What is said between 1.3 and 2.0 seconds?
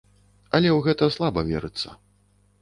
верыцца.